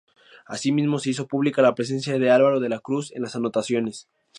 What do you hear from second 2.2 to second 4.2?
Álvaro de la Cruz en las anotaciones.